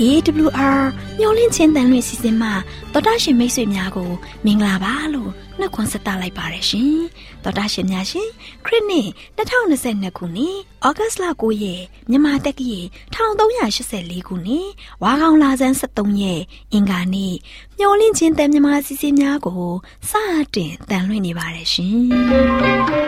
[0.00, 0.80] AWR
[1.18, 2.52] မျော်လင့်ခြင်းတန်လွင့်စီစဉ်မှာ
[2.92, 4.10] တော်တာရှင်မိတ်ဆွေများကို
[4.44, 6.98] မင်္ဂလာပါလို့နှုတ်ခွန်းဆက်သလိုက်ပါရရှင်။
[7.44, 8.28] တော်တာရှင်များရှင်
[8.66, 9.08] ခရစ်နှစ်
[9.38, 12.72] 2022ခုနှစ်ဩဂတ်လ9ရက်မြန်မာတက္ကီ
[13.14, 14.68] 1384ခုနှစ်
[15.02, 17.34] ဝါကောင်လာဇန်73ရက်အင်္ဂါနေ့
[17.78, 19.64] မျော်လင့်ခြင်းတန်မြမာစီစဉ်များကို
[20.10, 20.12] စ
[20.54, 23.06] တင်တန်လွင့်နေပါရရှင်။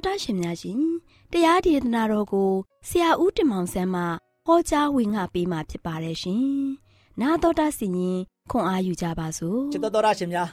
[0.00, 0.80] ်တာရှင်များရှင်
[1.32, 2.50] တရားဒေသနာတော်ကို
[2.88, 4.02] ဆရာဦးတင်မောင်ဆန်းမှ
[4.46, 6.44] ဟောကြားဝင်ငါပေးมาဖြစ်ပါတယ်ရှင်။
[7.20, 8.18] နာတော်တာစီရင်
[8.50, 10.48] ခွန်အားယူကြပါစို့။ချစ်တော်တော်ရှင်များ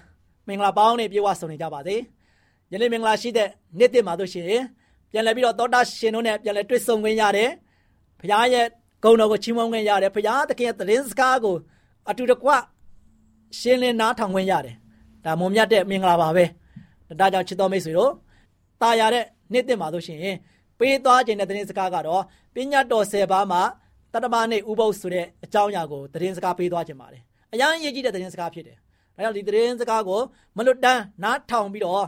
[0.48, 1.96] မင်္ဂလာပေါင်းနဲ့ပြေဝဆုံနေကြပါစေ။
[2.72, 3.50] ယနေ့မင်္ဂလာရှိတဲ့
[3.80, 4.46] နေ့တစ်မှာတို့ရှင်
[5.12, 7.50] ပြန်လည်ပြီးတော့တော်တာရှင်တို့နဲ့ပြန်လည်တွေ့ဆုံခွင့်ရတယ်။
[8.20, 8.66] ဘုရားရဲ့
[9.04, 11.56] ဂုဏ်တော်ကိုချီးမွမ်းခွင့်ရတယ်။ဘုရားသခင်ရဲ့သတင်းစကားကို
[12.10, 12.50] အတူတကွ
[13.60, 14.76] ရှင်းလင်းနားထောင်ခွင့်ရတယ်။
[15.26, 16.46] ဒါမုံမြတ်တဲ့မင်္ဂလာပါပဲ။
[17.20, 18.12] ဒါကြောင့်ချစ်တော်မိတ်ဆွေတို့
[18.82, 20.37] ตายရတဲ့ နေ့တင်ပါလို့ရှိရင်
[20.79, 22.23] ပေးသွားခြင်းတဲ့သတင်းစကားကတော့
[22.55, 23.63] ပညာတော်၁၀ပါးမှာ
[24.13, 27.23] တတမနဲ့ဥပုပ်ဆိုတဲ့အကြောင်းအရာကိုသတင်းစကားပေးသွားခြင်းပါတယ်
[27.53, 28.77] အရန်ရေးကြည့်တဲ့သတင်းစကားဖြစ်တယ်
[29.15, 30.21] ဒါကြောင့်ဒီသတင်းစကားကို
[30.57, 32.05] မလွတ်တမ်းနားထောင်ပြီးတော့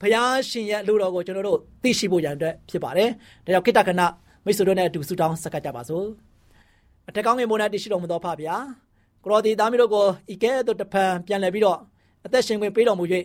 [0.00, 3.10] ဘုရားရှင်ရဲ့လူတော်ကိုကျွန်တော်တို့သိရှိဖို့ရန်အတွက်ဖြစ်ပါတယ်
[3.44, 4.02] ဒါကြောင့်ခိတ္တကန
[4.44, 6.06] မိတ်ဆွေတို့နဲ့အတူဆုတောင်းဆက်ကပ်ကြပါစို့
[7.08, 8.56] အထက်ကောင်းငယ်မိုးနဲ့တရှိတော်မူသောဖဗျာ
[9.24, 11.78] ကိုရောဒီသားမျိုးတို့ကိုဤကဲ့သို့တဖန်ပြန်လည်ပြီးတော့
[12.26, 13.04] အသက်ရှင်ခွင့်ပေးတော်မူ၍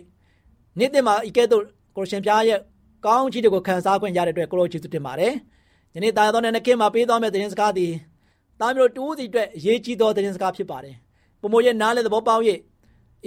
[0.78, 1.62] နေ့တင်မှာဤကဲ့သို့
[1.96, 2.60] ကိုရှင်ပြားရဲ့
[3.04, 5.32] ကောင်းချီးတွေကိုခံစားခွင့်ရတဲ့အတွက်ကိုရောကျေးဇူးတင်ပါတယ်။
[5.94, 7.92] ယနေ့တာယာတော်နဲ့နှခင်မှာပေးသွားမယ့်သတင်းစကားသည်
[8.60, 10.96] တာမျိုးတူးစီအတွက်အရေးကြီးသောသတင်းစကားဖြစ်ပါတယ်။
[11.40, 12.42] ပုံမရဲ့နားလေသဘောပေါက်၍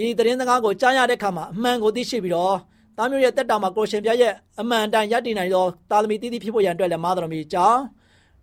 [0.03, 2.55] ဤသတင်းစကားကိုကြားရတဲ့အခါမှာအမှန်ကိုသိရှိပြီးတော့
[2.97, 7.81] တာမျိုးရဲ့တက်တာမှာကိုရှင်ပြရဲ့အမှန်တန်ရည်တည်နိုင်သောတာသမီတည်တည်ဖြစ်ဖို့ရန်အတွက်လည်းမာတော်မီကြောင်း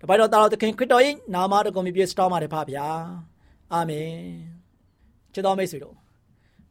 [0.01, 1.03] တပိုက်တော်တာတော်သခင်ခရစ်တော်၏
[1.35, 2.87] နာမတော်ကိုမြည်ပြစတော်မှာတဖပါဗျာ။
[3.73, 4.11] အာမင်။
[5.33, 5.95] ချစ်တော်မိတ်ဆွေတို့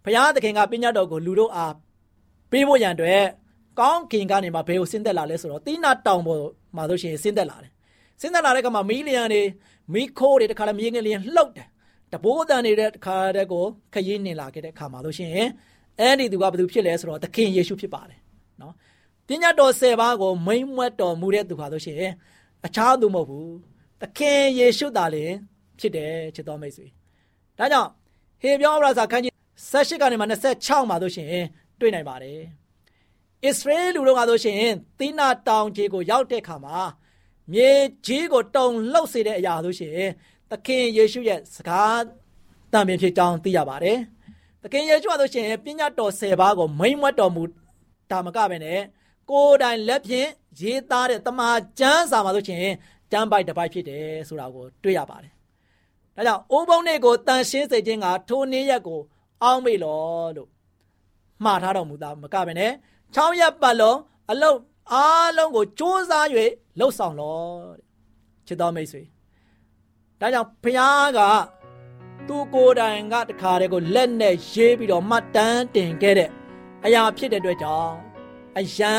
[0.04, 1.74] ဘုရားသခင်ကပညာတော်ကိုလူတို့အား
[2.52, 3.22] ပေးဖို့ရန်အတွက်
[3.80, 6.42] ကောင်းကင်ကနေမှဘယ်ကိုဆင်းသက်လာလဲဆိုတော့တိနာတောင်ပေါ်
[6.76, 7.72] မှာဆိုရှင်ဆင်းသက်လာတယ်
[8.22, 9.42] ဆင်းသက်လာတဲ့ကမှာမီးလျံတွေ
[9.94, 11.68] မီးခိုးတွေတခါလည်းမြေငယ်လျံလှုပ်တယ်
[12.12, 15.32] တဘိုးတန်နေတဲ့တခါတည်းကိုခရီးနေလာခဲ့တဲ့အခါမှာဆိုရှင်
[16.00, 18.20] အဲ့ဒီသူကဘယ်သူဖြစ်လဲဆိုတော့သခင်ယေရှုဖြစ်ပါတယ်
[18.62, 18.74] နော်
[19.28, 21.98] ပညာတော်၁၀ပါးကိုမိမ့်မွတ်တော်မူတဲ့သူဟာဆိုရှင်
[22.66, 23.54] အခြားသူမဟုတ်ဘူး
[24.02, 25.26] သခင်ယေရှုသာလေ
[25.80, 26.88] ဖြစ်တယ်ချစ်တော်မိတ်ဆွေ
[27.58, 27.90] ဒါကြောင့်
[28.42, 29.34] ဟေပြောဩဝါဒစာခန်းကြီး
[29.72, 30.26] 18ကနေမှ
[30.58, 31.30] 26မှာဆိုရှင်
[31.80, 32.40] တွေ့နိုင်ပါတယ်။
[33.46, 34.62] ဣသရေလလူတို့ကဆိုရှင်
[35.00, 36.80] သီနာတောင်ကြီးကိုရောက်တဲ့အခါမှာ
[37.52, 37.70] မြေ
[38.06, 40.00] ကြီးကိုတုံလှုပ်စေတဲ့အရာဆိုရှင်
[40.50, 42.04] သခင်ယေရှုရဲ့စကား
[42.72, 43.98] တန်ပြင်ဖြစ်ကြောင်းသိရပါတယ်။
[44.62, 47.44] သခင်ယေရှုကဆိုရှင်ပညာတော်10ပါးကိုမိမ့်မွတ်တော်မူ
[48.12, 48.80] တာမကပဲနဲ့
[49.30, 50.28] ကိုယ်တိုင်လက်ဖြင့်
[50.60, 52.66] ရေးသားတဲ့တမန်ကျမ်းစာမှာဆိုရှင်
[53.12, 55.34] ကျမ်းပိုက်တစ်ပိုက်ဖြစ်တယ်ဆိုတာကိုတွေ့ရပါတယ်။
[56.16, 59.00] ဒါကြောင့်အိုးဘုံနေ့ကိုတန်ရှင်းစေခြင်းကထိုနေ့ရက်ကို
[59.44, 60.02] အောင်းမေလော
[60.38, 60.50] လို့
[61.44, 62.72] မှားထားတော်မူတာမကပဲနဲ့
[63.17, 63.99] 6ရက်ပတ်လုံး
[64.31, 64.59] အလုံး
[64.93, 66.13] အားလုံးကိုစ조사၍
[66.79, 67.39] လှုပ်ဆောင်လော
[67.77, 67.85] တဲ့
[68.47, 69.03] ချစ်တော်မိတ်ဆွေ
[70.21, 71.21] ဒါကြောင့်ဘုရားက
[72.29, 76.31] သူကိုယ်တိုင်ကတခါတည်းကိုလက်နဲ့ရေးပြီးတော့မှတ်တမ်းတင်ခဲ့တဲ့
[76.85, 77.95] အရာဖြစ်တဲ့အတွက်ကြောင့်
[78.59, 78.97] အယံ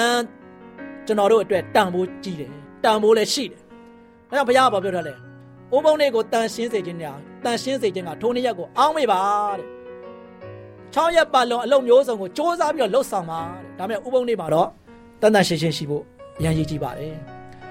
[1.06, 2.52] ကျွန်တော်တို့အတွက်တန်ဖိုးကြီးတယ်
[2.84, 3.62] တန်ဖိုးလည်းရှိတယ်။
[4.30, 5.18] ဒါကြောင့်ဘုရားကပြောထားတယ်။
[5.72, 7.12] အိုးဘုံတွေကိုတန်ရှင်းစေခြင်းညာ
[7.44, 9.22] တန်ရှင်းစေခြင်းကထိုနေ့ရက်ကိုအောင်းမေပါ
[9.58, 9.68] တဲ့။
[10.96, 14.69] 6ရက်ပတ်လုံးအလုံးမျိုးစုံကိုစ조사ပြီးတော့လှုပ်ဆောင်ပါတဲ့။ ဒါပေမဲ့ဥပုံနေ့မှာတော့
[15.21, 16.03] တန်တန်ရှင်းရှင်းရှိဖို့
[16.39, 17.15] အရန်ကြီးကြည့်ပါတယ်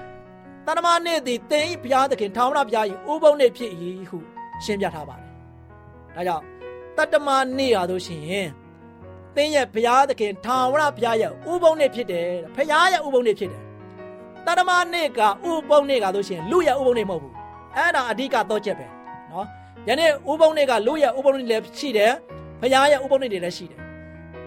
[0.66, 3.70] ။တဏ္ဍမနေ့သည်တင်ဤဘုရားသခင်ထာဝရဘုရား၏ဥပုံနေ့ဖြစ်၏
[4.10, 4.18] ဟု
[4.64, 5.30] ရှင်းပြထားပါတယ်။
[6.16, 6.44] ဒါကြောင့်
[6.96, 8.46] တတ္တမနေ့ရာဆိုရှင်
[9.36, 13.62] သင်ရဲ့ဘုရားသခင်ထာဝရဘုရားရဲ့ဥပုံနေ့ဖြစ်တယ်ဘုရားရဲ့ဥပုံနေ့ဖြစ်တယ်
[14.46, 15.20] တတမနေ့က
[15.50, 17.34] ဥပုံနေ့ကဆိုရှင်လူရဲ့ဥပုံနေ့မဟုတ်ဘူး
[17.76, 18.86] အဲ့ဒါအဓိကတော့ချက်ပဲ
[19.30, 19.46] နော်
[19.88, 22.12] ယနေ့ဥပုံနေ့ကလူရဲ့ဥပုံနေ့လည်းရှိတယ်
[22.60, 23.80] ဘုရားရဲ့ဥပုံနေ့တွေလည်းရှိတယ်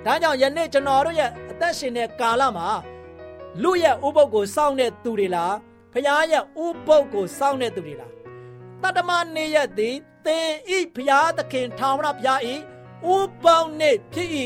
[0.05, 2.67] ဒါကြောင့်ယနေ့ကျွန်တော်တို့ရဲ့အသက်ရှင်တဲ့ကာလမှာ
[3.63, 5.55] လူရဲ့ဥပုပ်ကိုစောင့်တဲ့သူတွေလား
[5.93, 8.11] ဘုရားရဲ့ဥပုပ်ကိုစောင့်တဲ့သူတွေလား
[8.83, 12.55] တတမနေ့ရက်သည်သင်ဤဘုရားသခင်ထာဝရဘုရားဤ
[13.13, 14.29] ဥပုပ်နေ့ဖြစ်၏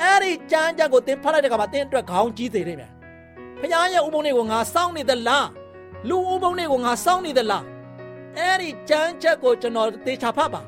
[0.00, 2.92] အဲ့ဒီကြမ်းကြမ်းကိုသင်ဖတ်လိုက်တဲ့အခါမှာသင်အတွက်ခေါင်းကြီးစေလိမ့်မယ်
[3.60, 5.48] ဖခင်ရဲ့ဥပုံတွေကိုငါစောင့်နေသလား
[6.08, 7.64] လူဥပုံတွေကိုငါစောင့်နေသလား
[8.38, 10.60] အဲ့ဒီကြမ်းချက်ကိုကျွန်တော်သေချာဖတ်ပါ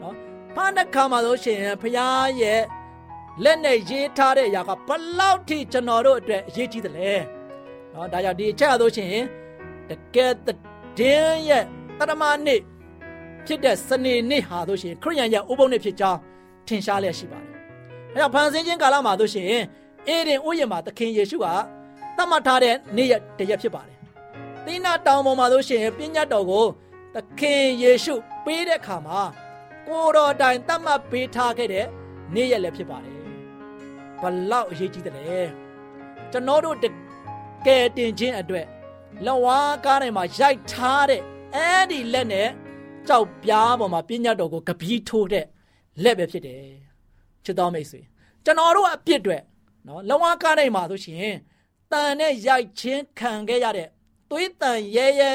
[0.00, 0.14] နော်
[0.54, 2.60] ဖတ်တဲ့ခါမှာဆိုရှင်ဖခင်ရဲ့
[3.44, 7.10] လက်နဲ့ရေးထားတဲ့အရာကဘလောက်ထိကျွန်တော်တို့အတွက်အရေးကြီးသလဲ
[7.92, 9.14] နော်ဒါကြောင့်ဒီအချက်ဆိုရှင်
[9.88, 10.32] တကယ်
[10.98, 11.64] တင်းရဲ့
[11.98, 12.60] တရမနေ့
[13.46, 16.18] ဖြစ်တဲ့စနေနေ့ဟာဆိုရှင်ခရိယန်ရဲ့ဥပုံနေ့ဖြစ်ကြောင်း
[16.66, 17.52] ထင်ရှားလျက်ရှိပါတယ်
[18.12, 19.46] အဲကြောင့်ဖန်ဆင်းခြင်းကာလမှာဆိုရှင်
[20.08, 21.46] အေဒင်ဥယျာဉ်မှာသခင်ယေရှုက
[22.16, 23.98] သတ်မှတ်ထားတဲ့နေ့ရက်တရက်ဖြစ်ပါတယ်။
[24.64, 26.66] သီနာတောင်ပေါ်မှာလို့ရှိရင်ပညာတော်ကို
[27.14, 29.20] သခင်ယေရှုပေးတဲ့အခါမှာ
[29.86, 31.86] ကိုတော်တိုင်သတ်မှတ်ပေးထားခဲ့တဲ့
[32.34, 33.15] နေ့ရက်လည်းဖြစ်ပါတယ်။
[34.22, 35.40] ဘလောက်အရေးကြီးတယ်လဲ။
[36.32, 36.76] ကျွန်တော်တို့
[37.66, 38.66] ကဲတင်ခြင်းအတွက်
[39.26, 41.22] လဝါကားထဲမှာရိုက်ထားတဲ့
[41.54, 42.48] အဲ့ဒီလက်နဲ့
[43.08, 45.46] ကြောက်ပြားပေါ်မှာပညာတော်ကိုကပီးထိုးတဲ့
[46.02, 46.62] လက်ပဲဖြစ်တယ်။
[47.44, 48.00] ချစ်တော်မိတ်ဆွေ
[48.44, 49.38] ကျွန်တော်တို့အပြစ်တွေ
[49.86, 51.36] နော်လဝါကားထဲမှာဆိုရှင်
[51.92, 53.88] တန်နဲ့ရိုက်ချင်းခံခဲ့ရတဲ့
[54.30, 55.30] သွေးတန်ရဲရဲ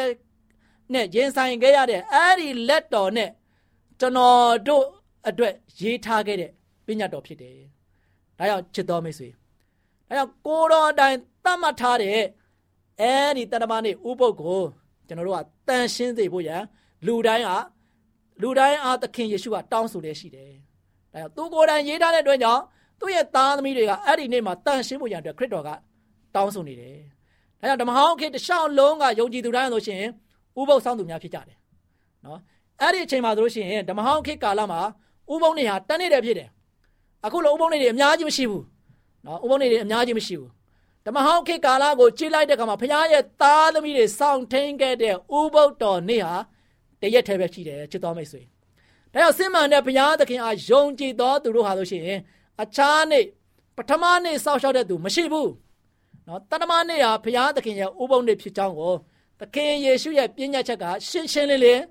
[0.93, 3.29] နဲ့ရင်ဆိုင်ခဲ့ရတဲ့အဲ့ဒီလက်တော်နဲ့
[3.99, 4.85] ကျွန်တော်တို့
[5.27, 6.51] အတွက်ရေးထားခဲ့တဲ့
[6.85, 7.59] ပညာတော်ဖြစ်တယ်။
[8.41, 9.29] ဒါကြောင့်ချစ်တော်မိတ်ဆွေ။
[10.09, 12.19] ဒါကြောင့်ကိုတော်အတိုင်းသတ်မှတ်ထားတဲ့
[13.01, 14.61] အဲ့ဒီတဏ္ဍမနေ့ဥပုပ်ကို
[15.07, 16.61] ကျွန်တော်တို့ကတန်ရှင်းစေဖို့ရန်
[17.05, 17.51] လူတိုင်းက
[18.41, 20.51] လူတိုင်းအားသခင်ယေရှုကတောင်းဆိုနေရှိတယ်။
[21.13, 22.61] ဒါကြောင့်သူကိုယ်တိုင်ရေးထားတဲ့အတွက်ကြောင့်
[22.99, 25.69] သူ့ရဲ့သားသမီးတွေကအဲ့ဒီနေ့မှာတန်ရှင်းဖို့ရန်အတွက်ခရစ်တော်က
[26.35, 26.97] တောင်းဆိုနေတယ်။
[27.59, 30.03] ဒါကြောင့်ဓမ္မဟောင်းခေတ်တစ်လျှောက်လုံးကယုံကြည်သူတိုင်းဆိုရှင်
[30.59, 31.57] ဥပုပ်ဆောင်သူများဖြစ်ကြတယ်။
[32.25, 32.39] နော်
[32.81, 34.81] အဲ့ဒီအချိန်မှာဆိုလို့ရှိရင်ဓမ္မဟောင်းခေတ်ကာလမှာ
[35.33, 36.49] ဥပုပ်နေဟာတန်းနေတယ်ဖြစ်တယ်။
[37.25, 38.63] အခုလိုဥပုပ်နေတွေအများကြီးမရှိဘူး။
[39.25, 40.49] နော်ဥပုပ်နေတွေအများကြီးမရှိဘူး။
[41.05, 46.35] ဓမ္မဟောင်းခေတ်ကာလကိုကြည့်လိုက်တဲ့အခါမှာဘုရားရဲ့သားသမီးတွေစောင့်ထိန်ခဲ့တဲ့ဥပုပ်တော်နေ့ဟာ
[47.01, 48.41] တရက်တည်းပဲရှိတယ်ချစ်တော်မိတ်ဆွေ။
[49.13, 52.19] ဒါကြောင့်စင်မှန်တဲ့ဘုရားသခင်အားယုံကြည်တော်သူတို့ဟာလို့ရှိရင်
[52.61, 53.25] အခြားနေ့
[53.77, 55.49] ပထမနေ့စောင့်ရှောက်တဲ့သူမရှိဘူး။
[56.27, 58.93] နော်တဏ္ဍမနေ့ဟာဘုရားသခင်ရဲ့ဥပုံနေ့ဖြစ်ကြောင်းကို
[59.39, 61.83] သခင်ယေရှုရဲ့ပြည့်ညတ်ချက်ကရှင်းရှင်းလင်းလင်း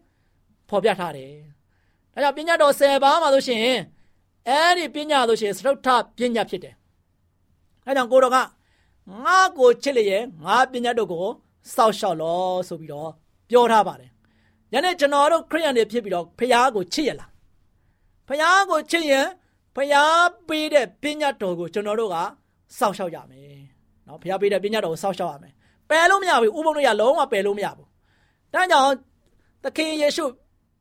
[0.68, 1.32] ဖော်ပြထားတယ်။
[2.14, 3.80] ဒါကြောင့်ပြည့်ညတ်တော်10ပါးမှာလို့ရှိရင်
[4.48, 6.74] အဲ့ဒီပြည့်ညတ်လို့ရှိရင်သရုတ်ထပြည့်ညတ်ဖြစ်တယ်။
[7.86, 8.36] အဲကြောင့်ကိုတော်က
[9.24, 11.26] ငါကိုချစ်လျက်ငါပြည့်ညတ်တို့ကို
[11.74, 13.10] စောက်ရှောက်လောဆိုပြီးတော့
[13.50, 14.10] ပြောထားပါတယ်။
[14.72, 17.30] ယနေ့ကျွန်တော်တို့ခရိယန်တွေဖြစ်ပြီးတော့ဖခင်ကိုချစ်ရလား။
[18.28, 19.26] ဖခင်ကိုချစ်ရင်
[19.74, 20.12] ဖခင်
[20.48, 22.16] ပေးတဲ့ပြည့်ညတ်တော်ကိုကျွန်တော်တို့က
[22.78, 23.60] စောက်ရှောက်ရမယ်
[24.06, 25.52] နော်ဘုရားပေးတဲ့ပညာတော်ကိုစောင့်ရှောက်ရမယ်
[25.90, 27.88] ပယ်လို့မရဘူးဥပုံလို့ရလုံးဝပယ်လို့မရဘူး
[28.54, 28.92] ဒါကြောင့်
[29.64, 30.24] သခင်ယေရှု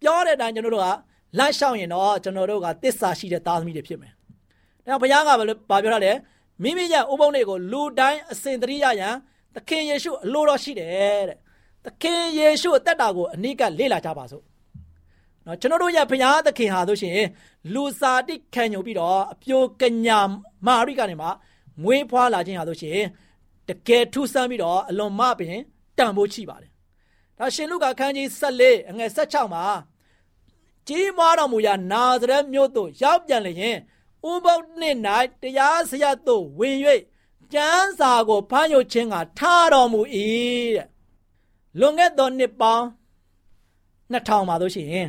[0.01, 0.89] ပြောတဲ့အတိုင်းကျွန်တော်တို့က
[1.37, 4.11] လိုက်ရှောက်ရင်တော့ကျွန်တော်တို့ကတစ္ဆာရှိတဲ့သားသမီးတွေဖြစ်မယ်
[4.85, 6.11] ဒါဘုရားကဘာပြောတာလဲ
[6.63, 9.15] မိမိရဲ့ဥပုံတွေကိုလူတိုင်းအစဉ်တရိရရန်
[9.55, 11.37] သခင်ယေရှုအလိုတော်ရှိတယ်တဲ့
[11.85, 14.43] သခင်ယေရှုအသက်တာကိုအနိကလေ့လာကြပါစို့
[15.45, 17.19] နော်ကျွန်တော်တို့ရဲ့ဘုရားသခင်ဟာဆိုရှင်
[17.73, 20.19] လူစာတိခံညုံပြီးတော့အပြိုကညာ
[20.65, 21.27] မာရိကနေမှ
[21.83, 22.99] မွေးဖွားလာခြင်းဟာဆိုရှင်
[23.69, 25.57] တကယ်ထူးဆန်းပြီးတော့အလွန်မပင်
[25.97, 26.71] တန်ဖိုးချိပါတယ်။
[27.37, 29.63] ဒါရှင်လုကာခန်းကြီး14အငယ်16မှာ
[30.89, 33.77] ကြီးမားတော်မူရာနာဇရက်မြို့သို့ရောက်ပြန်လျင်
[34.29, 34.97] ဥပုပ်နှင့်၌
[35.41, 36.77] တရားစရသို့ဝင်၍
[37.53, 40.01] ကျမ်းစာကိုဖတ်ရခြင်းကထားတော်မူ၏
[40.75, 40.87] တဲ့
[41.79, 42.85] လွန်ခဲ့သောနှစ်ပေါင်း
[44.13, 45.07] 2000မှာဆိုရှင်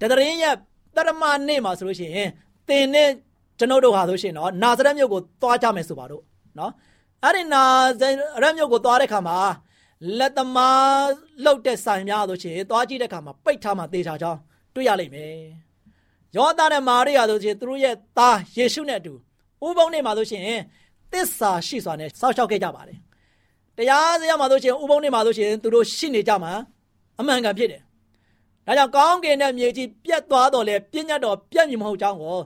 [0.00, 0.54] တတရင်ရဲ့
[0.96, 2.28] တရမနေ့မှာဆိုလို့ရှိရင်
[2.68, 3.10] သင်နဲ့
[3.58, 6.22] ကျွန်ုပ်တို့ဟာဆိုရှင်တော့နာဇရက်မြို့ကိုသွားကြမယ်ဆိုပါတော့
[6.58, 6.72] နော်
[7.24, 7.62] အဲ့ဒီနာ
[8.00, 8.02] ဇ
[8.42, 9.38] ရက်မြို့ကိုသွားတဲ့ခါမှာ
[10.18, 11.06] လက်သမား
[11.44, 14.40] လှုပ်တဲ့ဆိုင်များဆိုရှင်သွားကြည့်တဲ့ခါမှာပိတ်ထားမှသေချာကြောင်း
[14.76, 15.34] တွေ့ရလိမ့်မယ်
[16.36, 19.12] ယောသားနဲ့မာရိယာဆိုရှင်သူတို့ရဲ့သားယေရှုနဲ့အတူ
[19.66, 20.42] ဥပုံနေ့မှာဆိုရှင်
[21.12, 22.98] သစ္စာရှိစွာနဲ့စောက်ရှောက်ခဲ့ကြပါတယ်
[23.76, 26.52] တရားစရာမှာဆိုရှင်ဥပုံနေ့မှာဆိုရှင်သူတို့ရှိနေကြမှာ
[27.20, 27.82] အမှန်ကန်ဖြစ်တယ်
[28.66, 32.36] ဒါကြောင့်ကောင်းကင်နဲ့မြေကြီးပြတ်သွားတော့လေပြည့်ညတ်တော်ပြတ်မြင်မဟုတ်ကြောင်းကို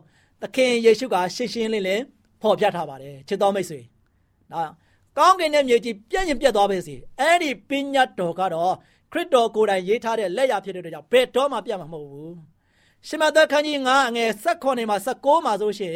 [0.43, 2.03] သခင်ယေရှုကရှင်းရှင်းလင်းလင်း
[2.43, 3.81] ဖော်ပြထားပါတယ်ချစ်တော်မိတ်ဆွေ
[4.53, 4.71] နော်
[5.19, 8.75] ကောင်းကင်နဲ့မြေကြီးပြည့်ရင်ပြတ်သွားပါစေအဲ့ဒီပညာတော်ကတော့
[9.13, 12.35] ခရစ်တော်ကိုယ်တိုင်ရေးထားတဲ့လက်ရဖြစ်တဲ့အတွက်ကြောင့်ဘယ်တော့မှပြတ်မှာမဟုတ်ဘူး
[13.07, 15.95] ရှမသက်ခန်းကြီး9အငယ်16မှာ19မှာဆိုရှင်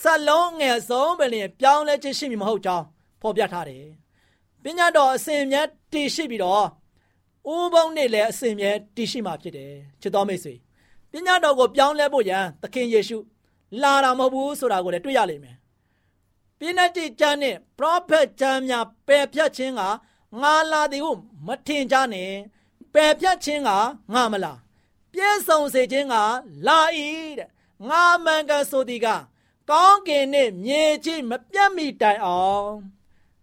[0.00, 2.84] စလုံးငယ်ဆုံးပဲလျင်ပြောင်းလဲခြင်းရှိမည်မဟုတ်ကြောင်း
[3.22, 3.84] ဖော်ပြထားတယ်
[4.62, 6.64] ပညာတော်အစဉ်မြဲတည်ရှိပြီးတော့
[7.54, 9.72] ဥပုံနဲ့လည်းအစဉ်မြဲတည်ရှိမှာဖြစ်တယ်
[10.02, 10.54] ချစ်တော်မိတ်ဆွေ
[11.12, 13.18] ပညာတော်ကိုပြောင်းလဲဖို့ရန်သခင်ယေရှု
[13.82, 15.56] လာတာမဟုတ်ဘူးဆိုတာကိုလည်းတွေ့ရလိမ့်မယ်
[16.58, 19.82] ပြည့်တဲ့ကျမ်းနဲ့ prophet ကျမ်းများပယ်ဖြတ်ခြင်းက
[20.40, 21.12] ငါလာသည်ဟု
[21.46, 22.32] မထင်ကြနဲ့
[22.92, 23.70] ပယ်ဖြတ်ခြင်းက
[24.14, 24.58] ငါမလား
[25.12, 26.14] ပြည့်စုံစေခြင်းက
[26.66, 26.78] လာ၏
[27.38, 27.48] တဲ့
[27.88, 29.08] ငါမှန်ကန်ဆိုသည်က
[29.70, 32.70] ကောင်းကင်နှင့်မြေကြီးမပြတ်မီတိုင်အောင်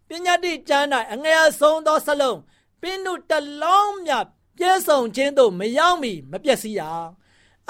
[0.08, 2.40] ပညာတိကျမ်း၌အငယ်ဆုံးသောစလုံး
[2.82, 4.12] ပင်တို့တလုံးမြ
[4.58, 6.82] ပြည့်စုံခြင်းသို့မရောက်မီမပြည့်စည်ရ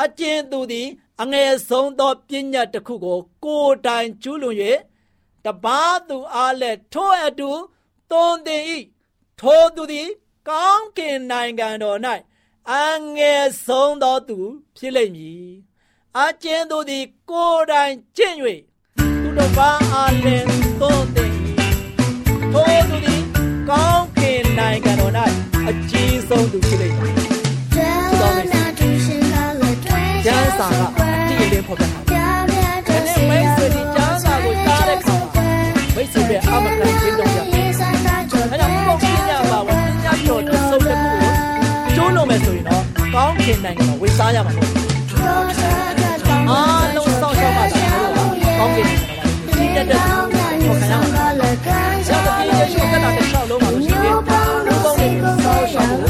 [0.03, 0.87] အကျဉ်သူသည်
[1.21, 4.57] အငယ်ဆုံးသောပညာတစ်ခုကို ကိုယ်တိုင်ကျူးလွန်၍
[5.45, 7.49] တပါးသူအားလည်းထိုအတူ
[8.09, 8.63] သွန်သင်၏
[9.41, 10.09] ထိုသူသည်
[10.49, 11.99] ကောင်းကင်နိုင်ငံတော်၌
[12.71, 12.75] အ
[13.15, 14.37] ငယ်ဆုံးသောသူ
[14.77, 15.47] ဖြစ်လိမ့်မည်
[16.17, 18.37] အကျဉ်သူသည် ကိုယ်တိုင်ကျင့်၍
[19.23, 20.47] သူတစ်ပါးအားလည်း
[20.81, 21.31] သွန်သင်၏
[22.53, 23.23] ထိုသူသည်
[23.69, 25.13] ကောင်းကင်နိုင်ငံတော်၌
[25.67, 27.15] အကြီးဆုံးသူဖြစ်လိမ့်မည်
[30.25, 35.45] ကျမ်းစာကအတိအလင်းဖော်ပြထားတယ်။ဒီမိတ်ဆွေဒီကျမ်းစာကိုကြားတဲ့အခါမှာ
[35.95, 37.39] မိတ်ဆွေရဲ့အမကန်ချင်းတော့ရ။
[38.51, 39.24] အဲဒါဘုရားပြညာ
[42.35, 42.83] မယ်ဆိုရင်တော့
[43.15, 44.85] ကောင်းကင်နိုင်ငံမှာဝေစားရမှာမဟုတ်ဘူး။
[46.49, 48.09] အားလုံးစောင့်ရှောက်ပါစေလို့
[48.59, 49.99] ကောင်းကင်နိုင်ငံမှာဒီတက်တဲ့
[50.63, 51.27] ကိုခံရမှာ။
[52.07, 56.01] ကျောင်းပြည်ရဲ့ရှုပ်ကတာတစ်လျှောက်လုံးမှာလို့ရှိရင်ဘုံတွေစောင့်ရှောက်ဖို့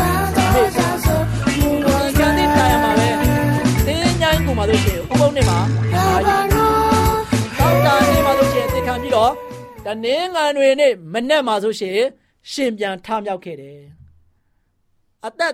[0.54, 3.10] မေ့စားဒီကနေ့တိုင်မှာပဲ
[3.88, 5.60] တင်းညိုင်းကိုမှလို့ရှိရင်ဥပုံနဲ့မှာ
[5.96, 9.32] အာရုံတောက်တာနေမှာလို့ရှိရင်သိခံပြီးတော့
[9.86, 12.00] တနင်္ဂနွေနေ့မနေ့မှာဆိုရှင်
[12.52, 13.95] ရှင်ပြန်ထမြောက်ခဲ့တယ်
[15.28, 15.54] အသက်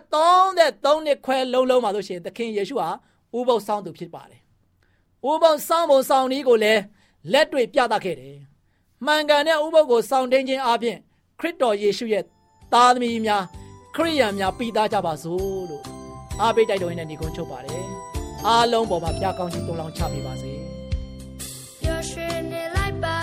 [0.49, 2.89] 33နှစ်ခွဲလုံးလုံးမှာဆိုရှင်သခင်ယေရှုဟာ
[3.37, 4.41] ဥပုသ်ဆောင်သူဖြစ်ပါတယ်
[5.29, 6.81] ဥပုသ်ဆောင်ပုံဆောင်နည်းကိုလည်း
[7.31, 8.37] လက်တွေ့ပြသခဲ့တယ်
[9.05, 10.97] မှန်ကန်တဲ့ဥပုသ်ကိုဆောင်တင်းခြင်းအပြင်
[11.39, 12.23] ခရစ်တော်ယေရှုရဲ့
[12.73, 13.43] သားသမီးများ
[13.95, 15.83] ခရိယန်များပြီးသားကြပါစို့လို့
[16.41, 17.85] အားပေးတိုက်တော်ရင်းနဲ့ညီကုန်းချုပ်ပါတယ်
[18.47, 20.51] အားလုံးပေါ်မှာဖျားကောင်းခြင်းတုံးလောင်းချပေးပါစေ
[21.81, 23.20] ပျော်ရွှင်နေလိုက်ပါ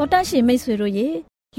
[0.00, 1.08] တော်တရှင်မိတ်ဆွေတို့ရေ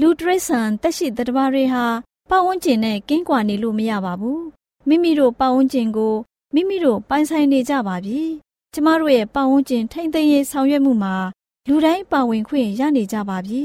[0.00, 1.84] လူတရိษံတက်ရှိတတဘာတွေဟာ
[2.30, 4.42] ပတ်ဝန်းကျင်နဲ့ကင်းကွာနေလို့မရပါဘူး
[4.88, 6.14] မိမိတို့ပတ်ဝန်းကျင်ကို
[6.54, 8.20] မိမိတို့ပိုင်ဆိုင်နေကြပါပြီ
[8.72, 11.14] ကျမတို့ရဲ့ပတ်ဝန်းကျင်ထိမ့်သိမ်းရေးဆောင်ရွက်မှုမှာ
[11.68, 13.60] လူတိုင်းပါဝင်ခွင့်ရနေကြပါပြီ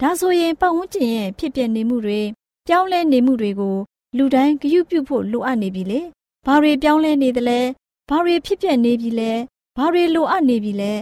[0.00, 2.20] ဒါဆိုရင်ပတ်ဝန်းကျင်ရဲ့ဖြစ်ပျက်နေမှုတွေ
[2.66, 3.76] ပြောင်းလဲနေမှုတွေကို
[4.16, 6.00] လူတိုင်းဂရုပြုဖို့လိုအပ်နေပြီလေ
[6.46, 7.60] ဘာတွေပြောင်းလဲနေသလဲ
[8.08, 9.32] ဘာတွေဖြစ်ပျက်နေပြီလဲ
[9.76, 10.92] ဘာတွေလိုအပ်နေပြီလဲ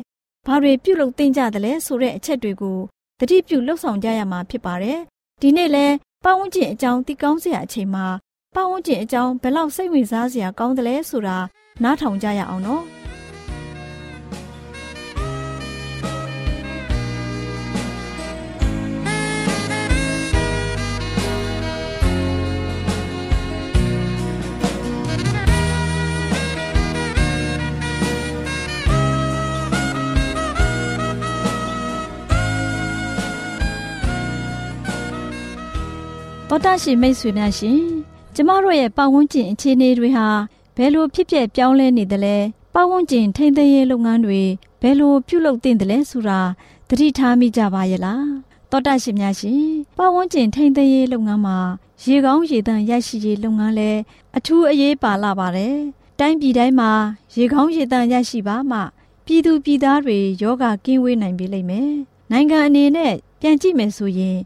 [0.46, 2.80] ဘာတွေပြုလုပ်သင့်ကြသလဲဆိုတဲ့အချက်တွေကို
[3.20, 4.98] တတိပြုလှုပ်ဆောင်ကြရမှာဖြစ်ပါတယ်။
[5.42, 5.86] ဒီနေ့လဲ
[6.24, 8.06] ပတ်ဝန်းကျင်အကြောင်းသိကောင်းစရာအချိန်မှာ
[8.54, 11.38] ပတ်ဝန်းကျင်အကြောင်းဘယ်လောက်စိတ်ဝင်စားစရာကောင်းတယ်လဲဆိုတာ
[11.82, 12.82] နားထောင်ကြရအောင်နော်
[36.58, 37.80] တော်တာရှင်မိတ်ဆွေများရှင်
[38.34, 40.28] ကျမတို့ရဲ့ပတ်ဝန်းကျင်အခြေအနေတွေဟာ
[40.76, 42.36] ဘယ်လိုဖြစ်ပျက်ပြောင်းလဲနေသလဲ
[42.74, 44.40] ပတ်ဝန်းကျင်ထိန်းသိမ်းရေးလုပ်ငန်းတွေ
[44.82, 46.40] ဘယ်လိုပြုလုပ်သင့်တယ်လဲဆိုတာ
[46.88, 48.26] သတိထားမိကြပါရဲ့လား
[48.70, 49.62] တော်တာရှင်များရှင်
[49.96, 51.58] ပတ်ဝန်းကျင်ထိန်းသိမ်းရေးလုပ်ငန်းမှာ
[52.04, 53.90] ရေကောင်းရေသန့်ရရှိရေးလုပ်ငန်းလဲ
[54.36, 55.76] အထူးအရေးပါလာပါတယ်
[56.18, 56.90] တိုင်းပြည်တိုင်းမှာ
[57.36, 58.78] ရေကောင်းရေသန့်ရရှိပါမှ
[59.26, 61.90] ပြည်သူပြည်သားတွေယောဂကင်းဝေးနိုင်ပြီလိမ့်မယ်
[62.30, 64.38] နိုင်ငံအနေနဲ့ပြန်ကြည့်မယ်ဆိုရင်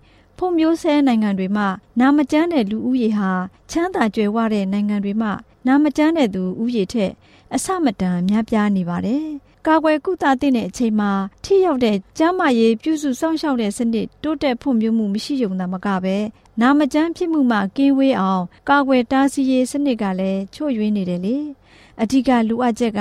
[0.44, 1.66] ဖွံ့ဖြိုးဆဲနိုင်ငံတွေမှာ
[2.00, 3.30] နာမကျန်းတဲ့လူဦးရေဟာ
[3.70, 5.32] ချမ်းသာကြွယ်ဝတဲ့နိုင်ငံတွေမှာ
[5.66, 7.12] နာမကျန်းတဲ့သူဦးရေထက်
[7.54, 9.24] အဆမတန်များပြားနေပါတယ်။
[9.66, 11.10] ကာကွယ်ကုသတဲ့အချိန်မှာ
[11.44, 16.16] ထိရောက်တဲ့ကျန်းမာရေးပြုစုစောင့်ရှောက်တဲ့စနစ်တိုးတက်ဖွံ့ဖြိုးမှုမရှိုံသာမကပဲ
[16.60, 21.36] နာမကျန်းဖြစ်မှုမှကင်းဝေးအောင် ကာကွယ်တားဆီးရေးစနစ်ကလည်းချွတ်ယွင်းနေတယ်လေ။
[22.02, 23.00] အဓိကလိုအပ်ချက်က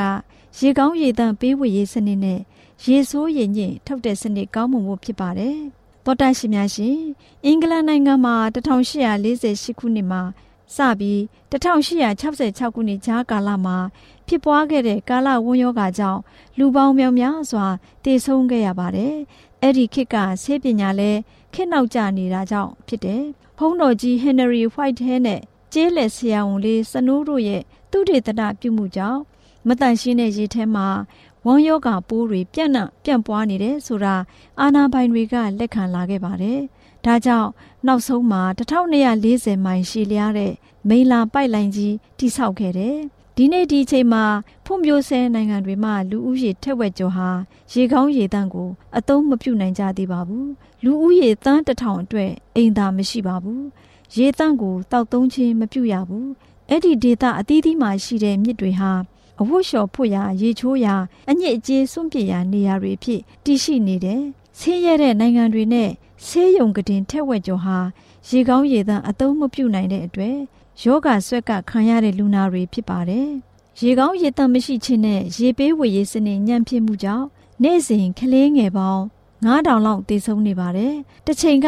[0.59, 2.39] ရေကောင်းရေသန့်ပေးဝေရေးစနစ်နဲ့
[2.85, 5.59] ရေဆိုးရေညစ်ထုတ်တဲ့စနစ်ကောင်းမွန်ဖို့ဖြစ်ပါတယ်။
[6.05, 6.97] သောတာရှင်များရှင်
[7.45, 8.35] အင်္ဂလန်နိုင်ငံမှာ
[8.95, 10.21] 1848ခုနှစ်မှာ
[10.75, 11.19] စပြီး
[11.51, 13.77] 1866ခုနှစ်ကြားကာလမှာ
[14.27, 16.21] ဖြစ်ပွားခဲ့တဲ့ကာလဝန်းရောဂါကြောင့်
[16.57, 17.67] လူပေါင်းများများစွာ
[18.03, 19.15] တည်ဆုံခဲ့ရပါတယ်။
[19.61, 21.19] အဲ့ဒီခေတ်ကဆေးပညာလည်း
[21.53, 23.23] ခေတ်နောက်ကျနေတာကြောင့်ဖြစ်တယ်။
[23.57, 25.41] ဖုံးတော်ကြီးဟန်နရီဝိုက်ဟဲနဲ့
[25.73, 27.61] ကျေးလက်ဆရာဝန်လေးစနိုးတို့ရဲ့
[27.91, 29.21] သူတေသနပြုမှုကြောင့်
[29.67, 30.87] မတန်ရှင်းတဲ့ရေထဲမှာ
[31.45, 34.15] ဝမ်းယောဂပိုးတွေပြန့်နှံ့ပြန့်ပွားနေတယ်ဆိုတာ
[34.59, 36.59] အာနာပိုင်တွေကလက်ခံလာခဲ့ပါတယ်။
[37.05, 37.49] ဒါကြောင့်
[37.87, 40.53] နောက်ဆုံးမှာ1240မိုင်ရှည်လျားတဲ့
[40.89, 42.97] မိလာပိုက်လိုင်းကြီးတိဆောက်ခဲ့တယ်။
[43.35, 44.25] ဒီနေ့ဒီအချိန်မှာ
[44.65, 47.29] ဖွံ့ဖြိုးဆဲနိုင်ငံတွေမှာလူဦးရေထက်ဝက်ကျော်ဟာ
[47.73, 50.47] ရေကောင်းရေသန့်ကိုအသုံးမပြုနိုင်ကြသေးပါဘူး။
[50.83, 53.61] လူဦးရေသန်းတစ်ထောင်အတွက်အိမ်သာမရှိပါဘူး။
[54.17, 56.27] ရေသန့်ကိုတောက်သုံးခြင်းမပြုရဘူး။
[56.69, 58.91] အဲ့ဒီဒေသအသီးသီးမှာရှိတဲ့မြစ်တွေဟာ
[59.41, 60.95] အဝတ်လျှော်ဖို့ရာရေချိုးရာ
[61.29, 64.21] အညစ်အကြေးစွန့်ပစ်ရာနေရာတွေဖြစ်တည်ရှိနေတယ်။
[64.59, 65.89] ဆင်းရဲတဲ့နိုင်ငံတွေနဲ့
[66.25, 67.77] ဆေးရုံကတင်ထက်ဝက်ကျော်ဟာ
[68.29, 70.37] ရေကောင်းရေသန့်အသုံးမပြုနိုင်တဲ့အတွက်
[70.83, 73.29] ယောဂဆွက်ကခံရတဲ့လူနာတွေဖြစ်ပါတယ်။
[73.81, 77.27] ရေကောင်းရေသန့်မရှိခြင်းနဲ့ရေပေးဝေရေးစနစ်ညံ့ဖျင်းမှုကြောင့်
[77.63, 79.03] နေ့စဉ်ကလေးငယ်ပေါင်း
[79.45, 80.93] 9000လောက်တည်ဆုံနေပါတယ်။
[81.25, 81.67] တစ်ချိန်က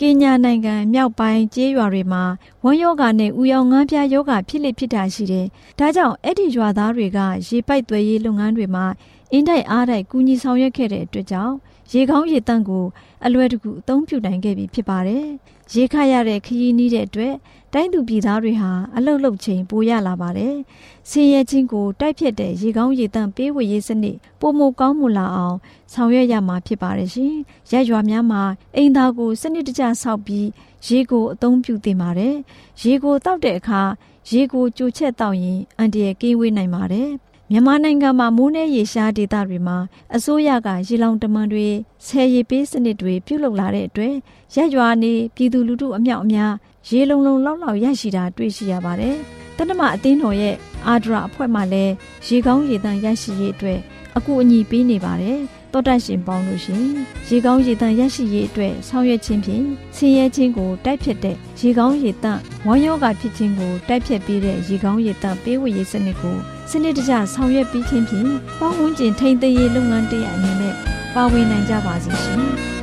[0.00, 2.22] ကင်ညာနိုင်ငံမြောက်ပိုင်းကျေးရွာတွေမှာ
[2.64, 5.46] ဝမ်းယောဂနဲ့ဥယောင်ငန်းပြားယောဂဖြစ်လိဖြစ်တာရှိတယ်။
[5.78, 8.86] ဒါကြောင့်အဲ့ဒီရွာသားတွေကရေပိုက်သွဲရေးလုပ်ငန်းတွေမှာ
[9.32, 11.54] အင်းတိုက်အားတိုက်ကူညီဆောင်ရွက်ခဲ့တဲ့အတွက်ကြောင့်
[11.92, 12.84] ရေကောင်းရေတန့်ကို
[13.24, 15.24] အလွယ်တကူအသုံးပြုနိုင်ခဲ့ပြီဖြစ်ပါတယ်။
[15.74, 17.34] ရေခရရတဲ့ခရီးနီးတဲ့အတွက်
[17.72, 20.54] တိုင်းသူပြည်သားတွေဟာအလုတ်လုတ်ချိန်ပိုရလာပါတယ်။
[21.10, 25.56] ဆင်းရဲခြင်းကိုတိုက်ဖြတ်တဲ့ရေကောင်းရေတန့်ပေးဝေရေးစနစ်ပုံမကောင်းမွန်လာအောင်
[25.92, 27.34] ဆောင်ရွက်ရမှာဖြစ်ပါတယ်ရှင်။
[27.72, 28.42] ရက်ရွာများမှာ
[28.76, 30.46] အိမ်သားကိုစနစ်တကျဆောက်ပြီး
[30.86, 32.34] ရေကိုအသုံးပြုသင့်ပါတယ်။
[32.82, 33.82] ရေကိုတောက်တဲ့အခါ
[34.30, 37.10] ရေကိုကြိုချက်တောက်ရင်အန်တရကင်းဝေးနိုင်ပါတယ်။
[37.50, 39.76] မြန်မာနိုင်ငံမှာမိုးနဲ့ရေရှားဒေသတွေမှာ
[40.16, 41.66] အစိုးရကရေလောင်တမန်တွေ
[42.06, 44.14] ဆယ်ရီပေးစနစ်တွေပြုလုပ်လာတဲ့အတွက်
[44.54, 46.52] ရက်ရွာနေပြည်သူလူထုအမြောက်အများ
[46.88, 49.16] ရေလုံလုံလောက်လောက်ရရှိတာတွေ့ရှိရပါတယ်။
[49.56, 50.54] တနမအသင်းတော်ရဲ့
[50.86, 51.92] အာဒရာအဖွဲ့မှလည်း
[52.26, 53.78] ရေကောင်းရေသန့်ရရှိရေးအတွက်
[54.16, 55.40] အကူအညီပေးနေပါတယ်။
[55.72, 56.84] တောတန့်ရှင်ပေါင်းလို့ရှင်
[57.28, 59.64] ရေကောင်းရေတန့်ရရှိရေးအတွက်ဆောင်ရွက်ခြင်းဖြင့်
[59.96, 66.36] ဆင်းရဲခြင်းကိုတိုက်ဖြတ်တဲ့ရေကောင်းရေတန့်ဝမ်းယောဂဖြစ်ခြင်းကိုတိုက်ဖြတ်ပေးတဲ့ရေကောင်းရေတန့်ပေးဝေရေးစနစ်ကို
[66.70, 70.74] စနစ်တကျဆောင်ရွက်ပြီးခြင်းဖြင့်ပေါင်းဝန်းကျင်ထိန်းသိမ်းရေးလုပ်ငန်းတရအနေနဲ့
[71.14, 72.81] ပါဝင်နိုင်ကြပါစေရှင်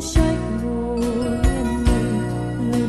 [0.00, 0.96] trách mồ
[1.44, 1.84] hèn
[2.70, 2.88] mình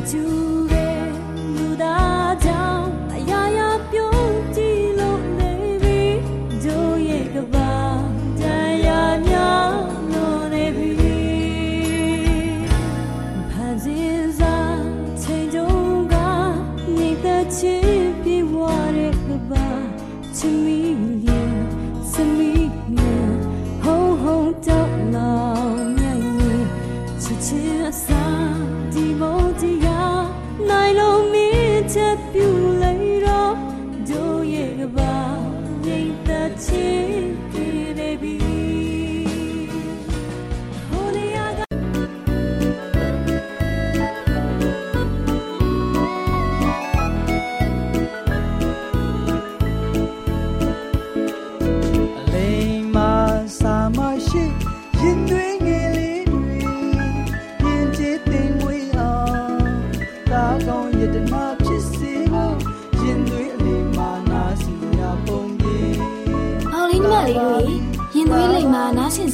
[27.28, 28.87] 世界散。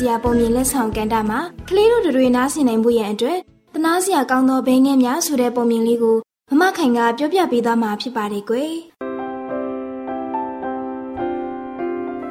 [0.05, 1.39] နားဆင်စရာပုံမြင်လက်ဆောင်ကန်တာမှာ
[1.69, 3.39] ကလေးတို့တွေနားဆင်နိုင်မှုရန်အတွက်
[3.75, 6.17] တနာစရာကောင်းသောဘဲငယ်များဆိုတဲ့ပုံမြင်လေးကို
[6.51, 8.73] မမခိုင်ကပြောပြပေးသွားမှာဖြစ်ပါတယ်ကွယ်။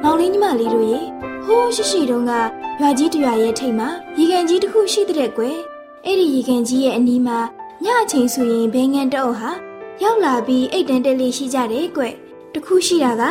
[0.02, 0.98] မောင်လေးညီမလေးတို့ရေ
[1.44, 2.32] ဟိုးရှိရှိတုန်းက
[2.80, 5.56] ရွာကြီးတရွာရဲ့ထိပ်မှာရေကန်ကြီးတစ်ခုရှိတဲ့ကွယ်။
[6.06, 7.38] အဲ့ဒီရေကန်ကြီးရဲ့အနီးမှာ
[7.84, 9.50] ညအချိန်ဆိုရင်ဘဲငန်းတအုပ်ဟာ
[10.02, 12.14] ရောက်လာပြီးအိတ်တန်တက်လေးရှိကြတယ်ကွယ်။
[12.54, 13.22] တခုရှိတာက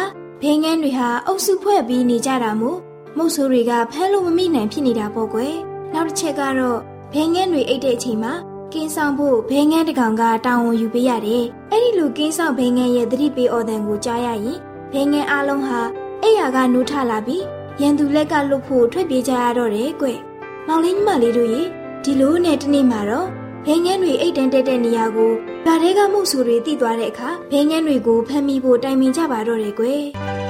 [0.42, 2.80] ဘဲငန်းတွေဟာအုပ်စုဖွဲ့ပြီးနေကြတာမို့
[3.18, 5.54] မုတ်ဆိုးတွေကဖမ်းလို့မမိနိုင်ဖြစ်နေတာပေါ့ကွယ်။
[5.94, 6.80] နောက်တစ်ချက်ကတော့
[7.14, 8.34] ဘဲငန်းတွေအိတ်တဲ့အချိန်မှာ
[8.74, 14.60] ကင်းဆောင်ဖို့ဘဲငန်းတကောင်ကတာဝန်ယူပေးရတယ်။အဲ့ဒီလိုကင်းဆောင်ဘဲငန်းရဲ့သတိပေးအော်တန်ကိုကြားရရင်
[14.94, 15.80] ဘဲငန်းအလုံးဟာ
[16.22, 17.44] အိယာကနိုးထလာပြီး
[17.82, 20.08] ရန်သူလက်ကလွတ်ဖို့ထွက်ပြေးကြရတော့တယ်ကွ။
[20.68, 21.62] မောင်လေးညီမလေးတို့ရေ
[22.04, 23.28] ဒီလိုနဲ့တနေ့မှာတော့
[23.66, 25.32] ဘဲငန်းတွေအိတ်တန်းတက်တဲ့နေရာကို
[25.66, 29.86] ဗားတွေကမှုဆူတွေတိသွားတဲ့အခါဘဲငန်းတွေကိုဖမ်းမိဖို့တိုင်ပင်ကြပါတော့တယ်ကွ။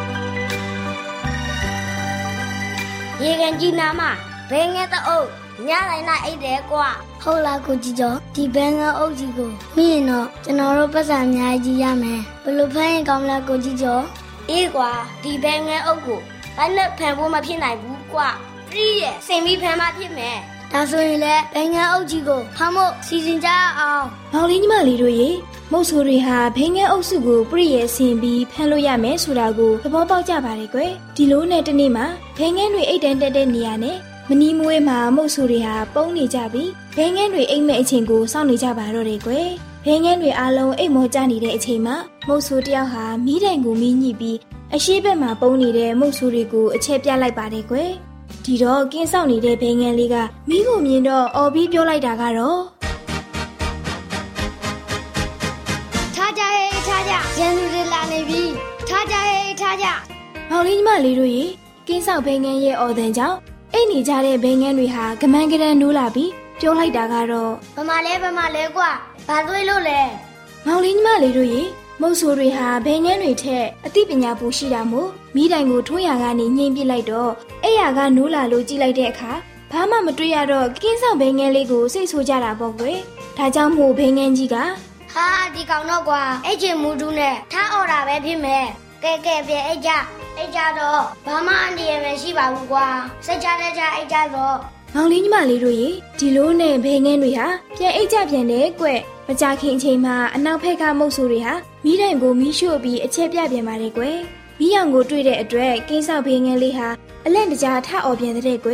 [3.23, 4.01] ရေကန်ကြီးနာမ
[4.49, 5.27] ဘဲငယ်တအုပ်
[5.67, 6.87] ညတိုင်းနာအိတ်တယ်ကွာ
[7.23, 14.03] ဟုတ်လားကိုကြီးကျော်ဒီဘဲငယ်အုပ်ကြီးကိုမိရင်တော့ကျွန်တော်တို့ပတ်စံအများကြီးရမယ်ဘယ်လိုဖမ်းရင်ကောင်းလဲကိုကြီးကျော်
[14.49, 14.91] အေးကွာ
[15.23, 16.19] ဒီဘဲငယ်အုပ်ကို
[16.57, 18.29] ဘယ်နဲ့ဖမ်းဖို့မဖြစ်နိုင်ဘူးကွာ
[18.71, 20.37] ပြီးရဲ့စင်ပြီးဖမ်းမှဖြစ်မယ်
[20.73, 25.29] ဒါဆိုရင်လည်းဘဲငယ်အုပ်ကြီးကိုဖမ်းဖို့စီစဉ်ကြအောင်မောင်လေးညီမလေးတို့ရေ
[25.71, 32.05] မုတ်ဆိုးတွေဟာဘိငဲအုပ်စုကိုပြည့်ရဲ့ဆင်ပြီးဖမ်းလို့ရမယ်ဆိုတာကိုသဘောပေါက်ကြပါတယ်ကွယ်ဒီလိုနဲ့တနေ့မှာ
[32.37, 33.97] ဘိငဲတွေအိတ်တန်းတက်တဲ့နေရာနဲ့
[34.29, 39.49] မနီမွေးမှာမုတ်ဆိုးတွေဟာပုံနေကြပြီးဘိငဲတွေအိတ်မဲ့အချိန်ကိုစောင့်နေကြပါတော့တယ်ကွယ်
[39.85, 41.95] ဘိငဲတွေအားလုံးအိတ်မောကြနေတဲ့အချိန်မှာ
[42.27, 44.37] မုတ်ဆိုးတယောက်ဟာမိတိုင်ကိုမိညှိပြီး
[44.75, 47.91] အရှိဘက်မှာပုံနေတဲ့မုတ်ဆိုးတွေကိုအချက်ပြလိုက်ပါတယ်ကွယ်
[48.45, 50.15] ဒီတော့ကင်းဆောင်နေတဲ့ဘိငဲလေးက
[50.49, 52.59] မိကိုမြင်တော့အော်ပြီးပြောလိုက်တာကတော့
[56.15, 58.41] ထားကြဟဲ့ထားကြရန်သူတွေလာနေပြီ
[58.89, 59.87] ထားကြဟဲ့ထားကြ
[60.49, 61.43] မောင်လေးညီမလေးတို့ရေ
[61.87, 63.37] ကင်းဆောက်ဘိငန်းရဲ့အော်တန်ကြောင့်
[63.73, 68.89] အိတ်နေကြတဲ့ဘိငန်းတွေဟာကမန်းကရန်နိုးလာပြီးပြောလိုက်တာကတော့ဘမလဲဘမလဲကွာ
[69.27, 69.99] ဘာသွေးလို့လဲ
[70.65, 71.61] မောင်လေးညီမလေးတို့ရေ
[72.01, 77.31] မုတ်ဆိုးတွေဟာဘိငန်းတွေထက်အသိပညာပူရှိတာမို့မိတိုင်ကိုထွန်းရကနေညှိမ့်ပစ်လိုက်တော့
[77.63, 79.31] အဲ့ရကနိုးလာလို့ကြည့်လိုက်တဲ့အခါ
[79.71, 82.99] ဘာမှမတွေ့ရတော့ကင်းဆောက်ဘိငန်းလေးကိုစိတ်ဆိုးကြတာပေါ့ကွယ်
[83.37, 84.55] ဒါကြောင့်မို့ဘိငန်းကြီးက
[85.13, 88.65] ဟာဒီကောင်တော့ကွာအဲ့ချင်မူတူးနဲ့ထားអော်တာပဲဖြစ်မယ်
[89.03, 89.91] ကဲကဲပြေအဲ့ကြ
[90.37, 92.87] အဲ့ကြတော့ဘာမှအန္တရာယ်မရှိပါဘူးကွာ
[93.25, 94.57] စက်ကြတဲ့ကြအဲ့ကြတော့
[94.95, 98.87] မောင်လေးညီမလေးတို့ရေဒီလိုနဲ့ဘဲငန်းတွေဟာပြန်အိတ်ကြပြန်တယ်ကွ
[99.27, 101.53] မကြခင်အချိန်မှာအနောက်ဖက်ကမုတ်ဆိုးတွေဟာ
[101.85, 104.03] မိတိုင်ကိုမီးရှို့ပြီးအချက်ပြပြန်ပါတယ်ကွ
[104.59, 106.87] မိအောင်ကိုတွေ့တဲ့အတွက်ကင်းဆောက်ဘဲငန်းလေးဟာ
[107.25, 108.71] အလန့်တကြားထအော်ပြန်တဲ့ကွ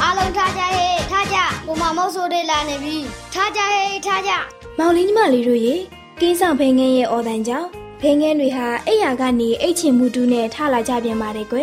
[0.00, 2.96] အားလုံးထားကြဟေးထားကြဘုမမုတ်ဆိုးတွေလာနေပြီ
[3.34, 4.32] ထားကြဟေးထားကြ
[4.78, 5.74] မောင်လေးညီမလေးတို့ရေ
[6.20, 7.68] ကင်းဆောင်ဘဲငန်းရဲ့အော်တန်ကြောင့်
[8.00, 11.58] ဘဲငန်းတွေဟာအိယာကနေအိတ်ချင်မှုတူးနဲ့ထလာကြပြန်ပါတယ်ကွ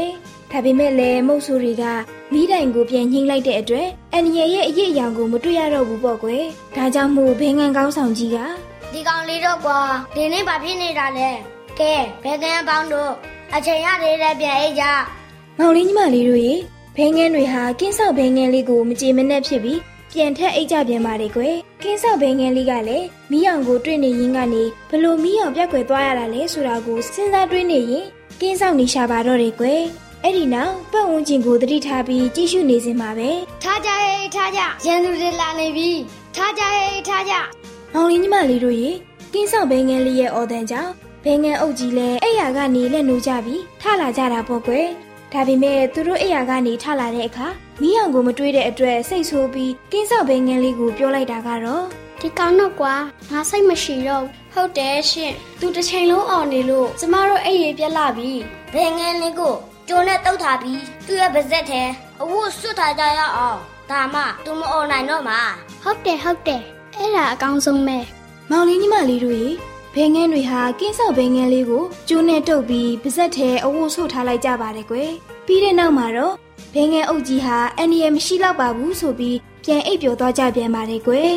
[0.51, 1.85] ဒါပေမဲ့လည်းမုတ်ဆိုးတွေက
[2.33, 6.43] မိတိုင်ကိုပြန်ညှိလိုက်တဲ့အတွက်အန်ရရဲ့အရေးအယောင်ကိုမတွေ့ရတော့ဘူးပေါ့ကွယ်
[6.75, 8.37] ဒါကြောင့်မို့ဘဲငန်းကောင်းဆောင်ကြီးက
[8.93, 9.79] ဒီကောင်လေးတော့ကွာ
[10.15, 11.29] ဒီနေ့ဘာဖြစ်နေတာလဲ
[11.79, 13.11] ကဲဘယ်ကန်ပေါင်းတို့
[13.55, 14.85] အချိန်ရသေးတဲ့ပြန်အိတ်ကြ
[15.59, 16.53] မောင်လေးညီမလေးတို့ရေ
[16.95, 19.79] ဘဲငန်းတွေဟာကင်းဆောက်ဘဲငန်းလေးကိုမကြေမနက်ဖြစ်ပြီး
[20.11, 28.05] ပြန်ထက်အိတ်ကြပြန်ပါတယ်ကွယ်ကင်းဆောက်ဘဲငန်းလေးကလည်းမီးအောင်ကိုတွေ့နေရင်းကနေဘလို့မီးအောင်ပြက်ကွယ်သွားရတာလဲဆိုတာကိုစဉ်းစားတွေးနေရင်
[28.41, 29.81] ကင်းဆောက်နေရှာပါတော့တယ်ကွယ်
[30.23, 33.29] အဲ့ဒီနောက်ပတ်ဝန်းကျင်ကိုသတိထားပြီးကြည့်ရှုနေစင်ပါပဲ
[33.63, 35.89] ထားကြဟေးထားကြရန်သူတွေလာနေပြီ
[36.35, 37.33] ထားကြဟေးထားကြ
[37.93, 38.89] မောင်လေးညီမလေးတို့ရေ
[39.33, 40.91] ကင်းဆောင်ဘဲငန်းလေးရဲ့အော်တန်ကြောင့်
[41.23, 44.87] ဘဲငန်းအုပ်ကြီးလည်းအဲ့ရကနေလက်နိုးကြပြီးထလာကြတာပေါ့ကွယ်
[45.31, 47.47] ဒါပေမဲ့သူတို့အဲ့ရကနေထလာတဲ့အခါ
[47.81, 51.85] မီးအောင်ကိုမတွေးတဲ့အတွက်စိတ်ဆိုးပြီးကင်းဆောင်ဘဲငန်းလေးကိုပြောလိုက်တာကတော့
[52.21, 52.95] ဒီကောင်တော့ကွာ
[53.31, 58.31] ငါစိတ်မရှိတော့ဟုတ်တယ်ရှင်သူတစ်ချိန်လုံးအောင်နေလို့ကျမတို့အိပ်ရပြက်လာပြီ
[58.73, 59.55] ဘယ်ငန်းလေးကို
[59.87, 61.81] ကျိုးနဲ့တုတ်ထားပြီးသူ့ရဲ့ပါဇက်ထဲ
[62.21, 63.59] အဝတ်စွတ်ထားကြရအောင်
[63.91, 65.39] ဒါမှသူမအောင်နိုင်တော့မှာ
[65.83, 66.61] ဟုတ်တယ်ဟုတ်တယ်
[66.97, 67.97] အဲ့ဒါအကောင်းဆုံးပဲ
[68.49, 69.49] မောင်လေးညီမလေးတို့ရေ
[69.95, 75.11] ဘဲငန်းတွေဟာကင်းဆောက်ဘဲငန်းလေးကိုကျိုးနဲ့တုပ်ပြီးပါဇက်ထဲအဝတ်ဆုပ်ထားလိုက်ကြပါတယ်ကွယ်
[75.45, 76.33] ပြီးတဲ့နောက်မှာတော့
[76.73, 81.31] ဘဲငန်းအုပ်ကြီးဟာအန်ဒီရမရှိတော့ပါဘူးဆိုပြီးပြန်အိပ်ပျော်သွားကြပြန်ပါတယ်ကွယ်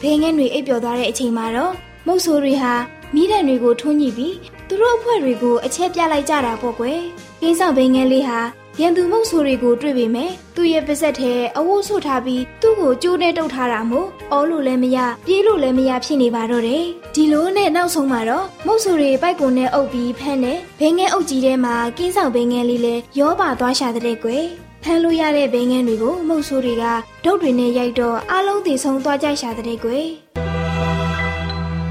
[0.00, 1.72] ဘဲငန်းတွေအိပ်ပျော်သွားတဲ့အချိန်မှာတော့
[2.06, 2.72] မုတ်ဆိုးတွေဟာ
[3.14, 4.34] မိဒံတွေကိုထွန်းညှိပြီး
[4.68, 7.00] သူတို့အဖွဲ့တွေကိုအချက်ပြလိုက်ကြတာပေါ့ကွယ်
[7.46, 8.38] ကင်းဆောက်ဘဲငန်းလေးဟာ
[8.80, 24.44] ရန်သူမုတ်ဆိုးတွေကိုတွေ့ပေမဲ့သူ့ရဲ့ပါဇက်ထဲအဝတ်ဆုပ်ထားပြီးသူ့ကိုကျိုးနဲ့တုပ်ထားတာမို့အော်လို့လည်းမရပြေးလို့လည်းမရဖြစ်နေပါတော့တယ်ဒီလိုနဲ့နောက်ဆုံးမှာတော့မုတ်ဆိုးတွေပိုက်ကုံနဲ့အုပ်ပြီးဖမ်းတဲ့ဘဲငန်းအုပ်ကြီးထဲမှာကင်းဆောင်ဘဲငန်းလေးလည်းရောပါသွားရှာတဲ့ကွယ်
[24.82, 26.84] ဖမ်းလို့ရတဲ့ဘဲငန်းတွေကိုမုတ်ဆိုးတွေက
[27.24, 30.06] ဒုတ်တွေနဲ့ရိုက်တော့အလုံးသေးဆုံးသွားကြရှာတဲ့ကွယ်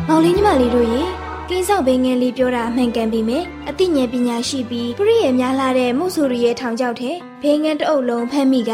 [0.08, 1.02] မောင်လေးညီမလေးတို့ရေ
[1.50, 8.72] ကိန်းဆောက်ဘင်းငယ်လေးပြောတာအမှန်ကန်ပေမဲ့အသိဉာဏ်ပညာရှိပြီးပရိယေများလာတဲ့မှုဆိုရီရဲ့ထောင်ချောက်ထဲဘင်းငယ်တအုပ်လုံးဖမ်းမိက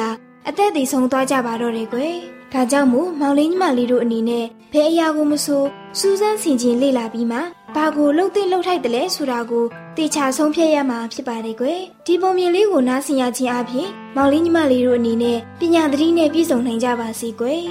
[0.48, 2.16] အသက်သေဆုံးသွားကြပါတော့တယ်ကွယ်။
[2.54, 5.64] ဒါကြောင့်မို့မောင်လေးညီမလေးတို့အနေနဲ့ဘယ်အရာကိုမဆို
[6.00, 7.40] စူးစမ်းဆင်ခြင်လေ့လာပြီးမှ
[7.76, 9.66] ဘာကိုလှုပ်သိလှုပ်ထိုက်တယ်လဲဆိုတာကို
[9.98, 17.64] တေချာဆုံးဖြတ်ရမှာဖြစ်ပါတယ်ကွယ်။ဒီပုံမြင်လေးကိုနားဆင်ရခြင်းအပြင်မောင်လေးညီမလေးတို့အနေနဲ့ပညာသတိနဲ့ပြည့်စုံနိုင်ကြပါစေကွယ်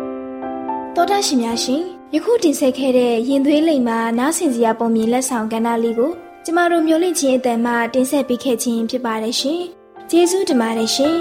[0.94, 6.12] ။သောတာရှင်များရှင် ယခုတင်ဆက်ခဲ့တဲ့ရင်သွေးလိမ်မှာနားဆင်စရာပုံမြင်လက်ဆောင်ကဏ္ဍလေးကို
[6.44, 9.60] ကျမတို့မျိုးလင့်ချင်းအတန်မှတင်ဆက်ပေးခဲ့ခြင်းဖြစ်ပါတယ်ရှင်။
[10.10, 11.16] ကျေးဇူးတင်ပါတယ်ရှင်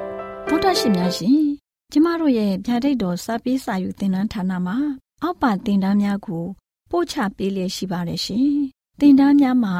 [0.48, 1.40] ။သောတာရှင်များရှင်
[1.92, 4.76] ကျမတို့ရဲ့ဗျာဒိတ်တော်စာပေးစာယူသင်တန်းဌာနမှာ
[5.22, 6.44] အောက်ပါသင်တန်းများကို
[6.90, 8.50] ပို့ချပေးလျက်ရှိပါတယ်ရှင်
[9.00, 9.76] သင်တန်းများမှာ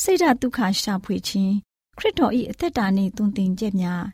[0.00, 1.54] စိတ်ဓာတ်ဒုက္ခရှာဖွေခြင်း
[1.98, 4.04] ခရစ်တော်၏အသက်တာနှင့်တုန်သင်ချက်များ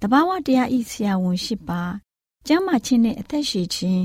[0.00, 1.82] တဘာဝတရားဤဆရာဝန်ရှိပါ
[2.46, 4.04] ကျမ်းမာခြင်းနဲ့အသက်ရှည်ခြင်း